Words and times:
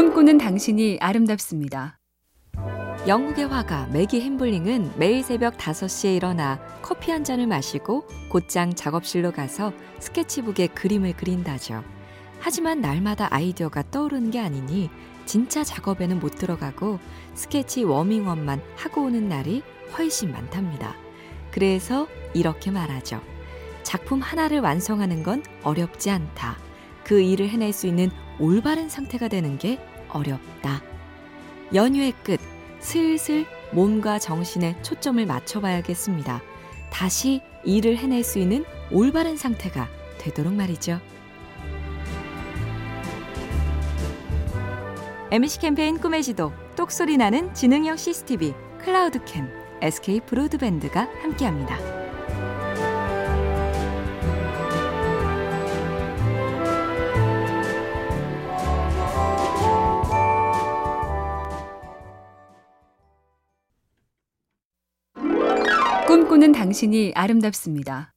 꿈꾸는 0.00 0.38
당신이 0.38 0.96
아름답습니다. 0.98 1.98
영국의 3.06 3.46
화가 3.48 3.88
매기 3.88 4.22
햄블링은 4.22 4.92
매일 4.96 5.22
새벽 5.22 5.58
5시에 5.58 6.16
일어나 6.16 6.58
커피 6.80 7.10
한 7.10 7.22
잔을 7.22 7.46
마시고 7.46 8.06
곧장 8.30 8.74
작업실로 8.74 9.30
가서 9.30 9.74
스케치북에 9.98 10.68
그림을 10.68 11.12
그린다죠. 11.12 11.84
하지만 12.38 12.80
날마다 12.80 13.28
아이디어가 13.30 13.90
떠오르는 13.90 14.30
게 14.30 14.40
아니니 14.40 14.88
진짜 15.26 15.62
작업에는 15.62 16.18
못 16.18 16.30
들어가고 16.36 16.98
스케치 17.34 17.84
워밍업만 17.84 18.62
하고 18.76 19.02
오는 19.02 19.28
날이 19.28 19.62
훨씬 19.98 20.32
많답니다. 20.32 20.96
그래서 21.50 22.08
이렇게 22.32 22.70
말하죠. 22.70 23.20
작품 23.82 24.22
하나를 24.22 24.60
완성하는 24.60 25.22
건 25.22 25.42
어렵지 25.62 26.08
않다. 26.08 26.56
그 27.04 27.20
일을 27.20 27.50
해낼 27.50 27.74
수 27.74 27.86
있는 27.86 28.10
올바른 28.38 28.88
상태가 28.88 29.28
되는 29.28 29.58
게 29.58 29.78
어렵다. 30.12 30.82
연휴의 31.74 32.12
끝, 32.24 32.40
슬슬 32.80 33.46
몸과 33.72 34.18
정신에 34.18 34.80
초점을 34.82 35.24
맞춰봐야겠습니다. 35.24 36.42
다시 36.90 37.40
일을 37.64 37.96
해낼 37.96 38.24
수 38.24 38.38
있는 38.38 38.64
올바른 38.90 39.36
상태가 39.36 39.88
되도록 40.18 40.52
말이죠. 40.52 41.00
MC 45.30 45.60
캠페인 45.60 45.98
꿈의 45.98 46.24
지도, 46.24 46.52
똑소리 46.74 47.16
나는 47.16 47.54
지능형 47.54 47.96
CCTV, 47.96 48.52
클라우드캠, 48.80 49.48
SK 49.80 50.20
브로드밴드가 50.20 51.08
함께합니다. 51.22 51.99
꿈꾸는 66.40 66.52
당신이 66.52 67.12
아름답습니다. 67.14 68.14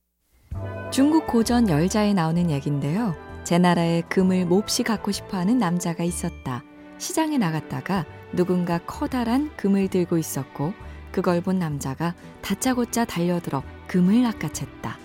중국 0.92 1.28
고전 1.28 1.68
열자에 1.68 2.14
나오는 2.14 2.50
얘긴데요. 2.50 3.16
제 3.44 3.58
나라에 3.58 4.02
금을 4.08 4.46
몹시 4.46 4.84
갖고 4.84 5.12
싶어 5.12 5.38
하는 5.38 5.58
남자가 5.58 6.06
있었다. 6.06 6.64
시장에 7.00 7.38
나갔다가 7.38 8.06
누군가 8.32 8.78
커다란 8.78 9.52
금을 9.58 9.90
들고 9.90 10.18
있었고 10.18 10.72
그걸 11.12 11.42
본 11.42 11.60
남자가 11.60 12.16
다짜고짜 12.42 13.04
달려들어 13.04 13.62
금을 13.88 14.24
낚아챘다. 14.24 14.96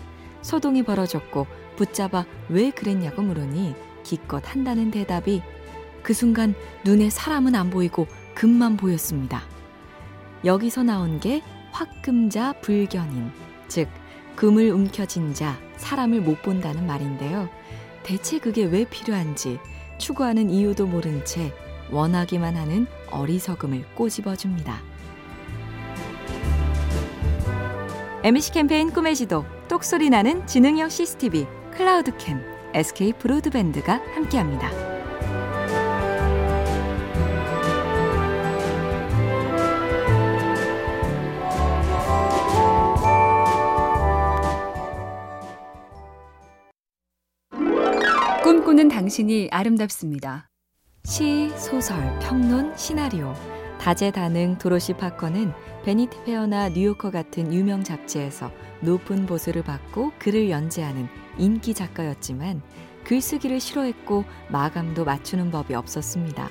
소동이 0.43 0.85
벌어졌고 0.85 1.49
붙잡아 1.75 2.25
왜 2.49 2.71
그랬냐고 2.71 3.23
물으니 3.23 3.75
기껏 4.05 4.41
한다는 4.49 4.93
대답이 4.93 5.43
그 6.05 6.15
순간 6.15 6.55
눈에 6.85 7.11
사람은 7.11 7.57
안 7.57 7.69
보이고 7.71 8.07
금만 8.35 8.77
보였습니다. 8.77 9.43
여기서 10.45 10.85
나온 10.85 11.19
게 11.19 11.43
확금자 11.71 12.53
불견인, 12.61 13.31
즉 13.69 13.89
금을 14.37 14.71
움켜쥔 14.71 15.35
자, 15.35 15.59
사람을 15.77 16.21
못 16.21 16.43
본다는 16.43 16.87
말인데요. 16.87 17.49
대체 18.03 18.39
그게 18.39 18.65
왜 18.65 18.85
필요한지 18.85 19.59
추구하는 19.99 20.49
이유도 20.49 20.87
모른 20.87 21.25
채 21.25 21.53
원하기만 21.91 22.57
하는 22.57 22.87
어리석음을 23.11 23.85
꼬집어 23.95 24.37
줍니다. 24.37 24.81
MC 28.25 28.53
캠페인 28.53 28.91
꿈의 28.91 29.17
지도, 29.17 29.45
똑소리 29.69 30.11
나는 30.11 30.47
지능형 30.47 30.89
CCTV, 30.89 31.47
클라우드캠, 31.73 32.43
SK 32.75 33.13
브로드밴드가 33.15 34.01
함께합니다. 34.15 34.88
꿈꾸는 48.69 48.89
당신이 48.89 49.49
아름답습니다. 49.51 50.51
시, 51.05 51.49
소설, 51.57 51.97
평론, 52.19 52.77
시나리오, 52.77 53.33
다재다능 53.81 54.59
도로시 54.59 54.93
파커는 54.93 55.55
베니티 55.87 56.25
페어나 56.25 56.69
뉴요커 56.69 57.11
같은 57.11 57.55
유명 57.55 57.83
잡지에서 57.83 58.53
높은 58.83 59.25
보수를 59.25 59.63
받고 59.63 60.13
글을 60.19 60.51
연재하는 60.51 61.09
인기 61.39 61.73
작가였지만 61.73 62.61
글쓰기를 63.05 63.59
싫어했고 63.59 64.27
마감도 64.51 65.07
맞추는 65.07 65.51
법이 65.51 65.73
없었습니다. 65.73 66.51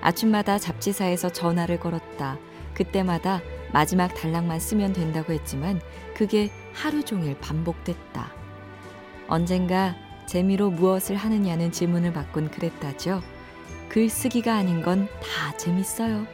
아침마다 0.00 0.58
잡지사에서 0.58 1.30
전화를 1.30 1.78
걸었다. 1.78 2.40
그때마다 2.74 3.40
마지막 3.72 4.12
단락만 4.14 4.58
쓰면 4.58 4.94
된다고 4.94 5.32
했지만 5.32 5.80
그게 6.16 6.50
하루 6.74 7.04
종일 7.04 7.38
반복됐다. 7.38 8.32
언젠가 9.28 9.94
재미로 10.26 10.70
무엇을 10.70 11.16
하느냐는 11.16 11.70
질문을 11.72 12.12
받곤 12.12 12.50
그랬다죠. 12.50 13.22
글쓰기가 13.88 14.54
아닌 14.54 14.82
건 14.82 15.08
다 15.22 15.56
재밌어요. 15.56 16.26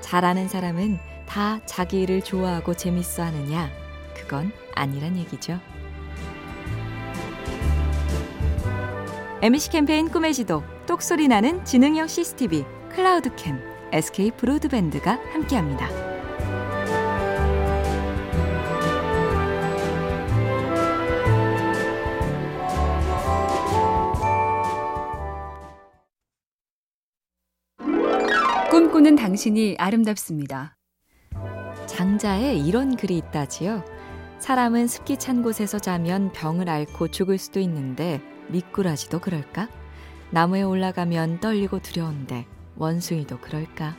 잘하는 0.00 0.48
사람은 0.48 0.98
다 1.26 1.60
자기 1.66 2.02
일을 2.02 2.22
좋아하고 2.22 2.74
재밌어 2.74 3.22
하느냐? 3.24 3.70
그건 4.14 4.52
아니란 4.74 5.16
얘기죠. 5.16 5.58
MC 9.40 9.70
캠페인 9.70 10.08
꿈의 10.08 10.34
지도, 10.34 10.64
똑소리 10.86 11.28
나는 11.28 11.64
지능형 11.64 12.08
CCTV, 12.08 12.64
클라우드캠, 12.90 13.60
SK 13.92 14.32
브로드밴드가 14.32 15.18
함께합니다. 15.32 16.07
당신이 29.18 29.74
아름답습니다. 29.78 30.76
장자에 31.86 32.54
이런 32.54 32.94
글이 32.94 33.16
있다지요. 33.16 33.84
사람은 34.38 34.86
습기 34.86 35.16
찬 35.16 35.42
곳에서 35.42 35.80
자면 35.80 36.32
병을 36.32 36.70
앓고 36.70 37.08
죽을 37.08 37.36
수도 37.36 37.58
있는데 37.58 38.20
미꾸라지도 38.46 39.18
그럴까? 39.18 39.68
나무에 40.30 40.62
올라가면 40.62 41.40
떨리고 41.40 41.80
두려운데 41.80 42.46
원숭이도 42.76 43.40
그럴까? 43.40 43.96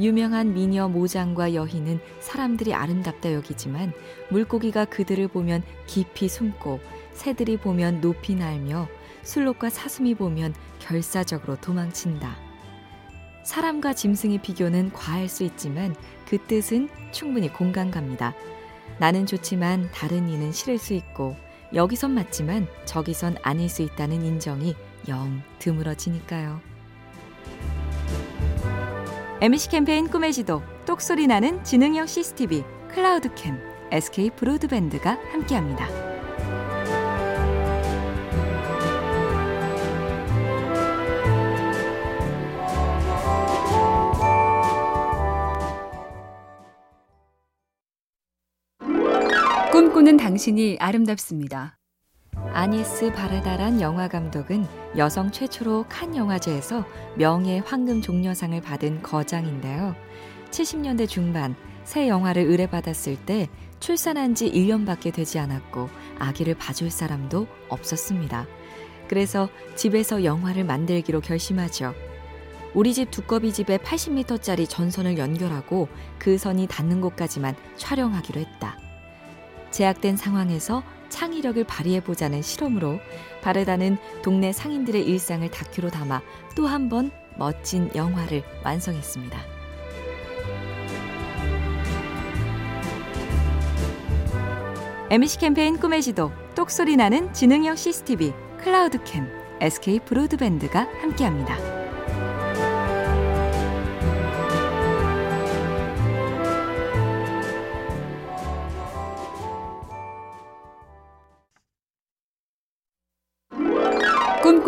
유명한 0.00 0.52
미녀 0.52 0.88
모장과 0.88 1.54
여희는 1.54 2.00
사람들이 2.18 2.74
아름답다 2.74 3.32
여기지만 3.32 3.92
물고기가 4.30 4.84
그들을 4.86 5.28
보면 5.28 5.62
깊이 5.86 6.28
숨고 6.28 6.80
새들이 7.12 7.56
보면 7.56 8.00
높이 8.00 8.34
날며 8.34 8.88
술록과 9.22 9.70
사슴이 9.70 10.16
보면 10.16 10.54
결사적으로 10.80 11.54
도망친다. 11.60 12.49
사람과 13.50 13.94
짐승의 13.94 14.38
비교는 14.42 14.92
과할 14.92 15.28
수 15.28 15.42
있지만 15.42 15.96
그 16.28 16.38
뜻은 16.38 16.88
충분히 17.10 17.52
공감 17.52 17.90
갑니다. 17.90 18.32
나는 19.00 19.26
좋지만 19.26 19.90
다른 19.92 20.28
이는 20.28 20.52
싫을 20.52 20.78
수 20.78 20.94
있고 20.94 21.34
여기선 21.74 22.12
맞지만 22.12 22.68
저기선 22.84 23.38
아닐 23.42 23.68
수 23.68 23.82
있다는 23.82 24.24
인정이 24.24 24.76
영 25.08 25.42
드물어지니까요. 25.58 26.60
MC 29.40 29.70
캠페인 29.70 30.06
꿈의 30.06 30.32
지도, 30.32 30.62
똑소리 30.86 31.26
나는 31.26 31.64
지능형 31.64 32.06
CCTV, 32.06 32.62
클라우드캠, 32.94 33.58
SK 33.90 34.30
브로드밴드가 34.30 35.18
함께합니다. 35.32 36.09
꿈꾸는 50.00 50.16
당신이 50.16 50.78
아름답습니다. 50.80 51.76
아니스 52.54 53.12
바르다란 53.12 53.82
영화 53.82 54.08
감독은 54.08 54.66
여성 54.96 55.30
최초로 55.30 55.84
칸 55.90 56.16
영화제에서 56.16 56.86
명예 57.16 57.58
황금 57.58 58.00
종려상을 58.00 58.58
받은 58.62 59.02
거장인데요. 59.02 59.94
70년대 60.52 61.06
중반 61.06 61.54
새 61.84 62.08
영화를 62.08 62.44
의뢰받았을 62.44 63.16
때 63.26 63.50
출산한 63.78 64.34
지 64.34 64.50
1년밖에 64.50 65.12
되지 65.12 65.38
않았고 65.38 65.90
아기를 66.18 66.54
봐줄 66.54 66.90
사람도 66.90 67.46
없었습니다. 67.68 68.46
그래서 69.06 69.50
집에서 69.76 70.24
영화를 70.24 70.64
만들기로 70.64 71.20
결심하죠. 71.20 71.92
우리 72.72 72.94
집 72.94 73.10
두꺼비 73.10 73.52
집에 73.52 73.76
80m짜리 73.76 74.66
전선을 74.66 75.18
연결하고 75.18 75.88
그 76.18 76.38
선이 76.38 76.68
닿는 76.68 77.02
곳까지만 77.02 77.54
촬영하기로 77.76 78.40
했다. 78.40 78.89
제약된 79.70 80.16
상황에서 80.16 80.82
창의력을 81.08 81.62
발휘해보자는 81.64 82.42
실험으로 82.42 83.00
바르다는 83.42 83.96
동네 84.22 84.52
상인들의 84.52 85.04
일상을 85.04 85.48
다큐로 85.50 85.90
담아 85.90 86.22
또 86.54 86.66
한 86.66 86.88
번 86.88 87.10
멋진 87.36 87.90
영화를 87.94 88.42
완성했습니다. 88.64 89.38
MC 95.10 95.38
캠페인 95.38 95.78
꿈의 95.78 96.02
지도 96.02 96.30
똑소리 96.54 96.96
나는 96.96 97.32
지능형 97.32 97.74
CCTV 97.76 98.32
클라우드캠 98.58 99.26
SK 99.60 100.00
브로드밴드가 100.00 100.88
함께합니다. 101.02 101.79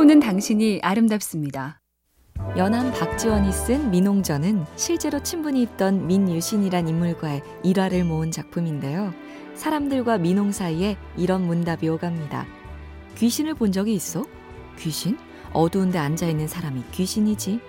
꿈꾸는 0.03 0.19
당신이 0.19 0.81
아름답습니다. 0.83 1.81
연암 2.57 2.93
박지원이 2.93 3.53
쓴 3.53 3.93
민홍전은 3.93 4.65
실제로 4.75 5.23
친분이 5.23 5.63
있던 5.63 6.09
민유신이란 6.09 6.89
인물과의 6.89 7.43
일화를 7.63 8.03
모은 8.03 8.33
작품인데요. 8.33 9.15
사람들과 9.55 10.19
민홍 10.19 10.51
사이에 10.51 10.97
이런 11.17 11.47
문답이 11.47 11.89
오갑니다. 11.89 12.47
귀신을 13.15 13.55
본 13.55 13.71
적이 13.71 13.95
있어? 13.95 14.27
귀신? 14.77 15.17
어두운데 15.53 16.01
앉아있는 16.01 16.49
사람이 16.49 16.83
귀신이지. 16.91 17.61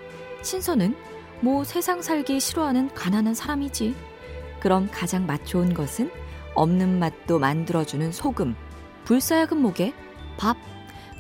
신선은? 0.42 0.96
뭐 1.42 1.64
세상 1.64 2.02
살기 2.02 2.40
싫어하는 2.40 2.96
가난한 2.96 3.36
사람이지. 3.36 3.94
그럼 4.60 4.90
가장 4.92 5.28
맛 5.28 5.46
좋은 5.46 5.76
것은 5.76 6.10
없는 6.56 6.98
맛도 6.98 7.38
만들어주는 7.38 8.12
소금. 8.12 8.56
불사약은 9.06 9.62
뭐게? 9.62 9.94
밥. 10.36 10.73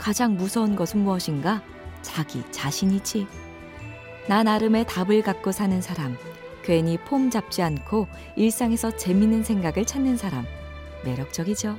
가장 0.04 0.36
무서운 0.36 0.76
것은 0.76 1.00
무엇인가? 1.00 1.64
자기 2.02 2.44
자신이지. 2.52 3.26
나 4.28 4.44
나름의 4.44 4.86
답을 4.86 5.22
갖고 5.22 5.54
사는 5.54 5.82
사람. 5.82 6.18
괜히 6.62 6.98
폼 6.98 7.30
잡지 7.30 7.62
않고 7.62 8.10
일상에서 8.36 8.98
재밌는 8.98 9.46
생각을 9.46 9.86
찾는 9.86 10.18
사람. 10.18 10.46
매력적이죠. 11.06 11.78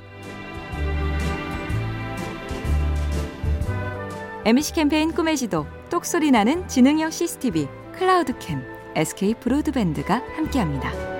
MC 4.47 4.73
캠페인 4.73 5.13
꿈의 5.13 5.37
지도, 5.37 5.67
똑소리 5.91 6.31
나는 6.31 6.67
지능형 6.67 7.11
CCTV, 7.11 7.69
클라우드캠, 7.93 8.63
SK 8.95 9.35
브로드밴드가 9.35 10.23
함께합니다. 10.35 11.14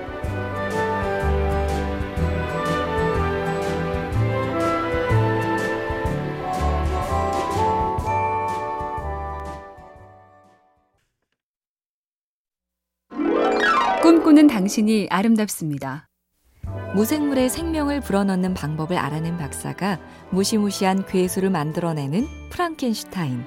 꿈꾸는 14.15 14.47
당신이 14.47 15.07
아름답습니다. 15.09 16.07
무생물의 16.95 17.49
생명을 17.49 17.99
불어넣는 17.99 18.53
방법을 18.53 18.97
알아낸 18.97 19.37
박사가 19.37 19.99
무시무시한 20.29 21.05
괴수를 21.05 21.49
만들어내는 21.49 22.25
프랑켄슈타인. 22.49 23.43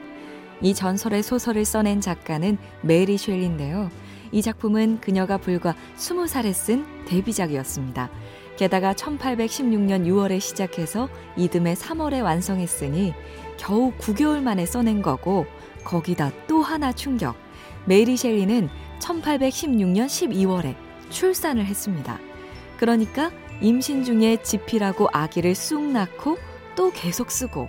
이 0.61 0.75
전설의 0.75 1.23
소설을 1.23 1.65
써낸 1.65 2.03
작가는 2.03 2.59
메리 2.83 3.17
쉘리인데요. 3.17 3.91
이 4.31 4.43
작품은 4.43 5.01
그녀가 5.01 5.39
불과 5.39 5.75
20살에 5.97 6.53
쓴 6.53 6.85
데뷔작이었습니다. 7.07 8.11
게다가 8.59 8.93
1816년 8.93 10.05
6월에 10.05 10.39
시작해서 10.39 11.09
이듬해 11.39 11.73
3월에 11.73 12.23
완성했으니 12.23 13.15
겨우 13.57 13.93
9개월 13.93 14.43
만에 14.43 14.67
써낸 14.67 15.01
거고 15.01 15.47
거기다 15.85 16.31
또 16.47 16.61
하나 16.61 16.93
충격. 16.93 17.37
메리 17.87 18.19
셸리는 18.19 18.69
1816년 18.99 20.07
12월에 20.07 20.75
출산을 21.11 21.65
했습니다. 21.65 22.19
그러니까 22.79 23.31
임신 23.61 24.05
중에 24.05 24.43
지피라고 24.43 25.09
아기를 25.13 25.55
쑥 25.55 25.83
낳고 25.83 26.39
또 26.77 26.91
계속 26.93 27.31
쓰고 27.31 27.69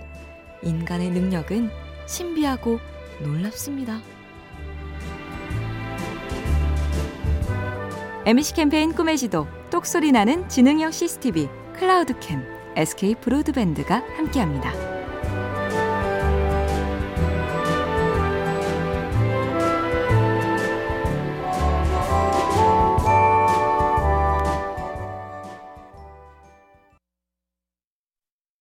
인간의 0.62 1.10
능력은 1.10 1.70
신비하고 2.06 2.78
놀랍습니다. 3.20 4.00
MC 8.26 8.54
캠페인 8.54 8.92
꿈의 8.92 9.18
지도 9.18 9.46
똑소리 9.70 10.12
나는 10.12 10.48
지능형 10.48 10.92
CCTV 10.92 11.48
클라우드캠 11.74 12.44
SK 12.76 13.16
브로드밴드가 13.16 14.04
함께합니다. 14.16 14.99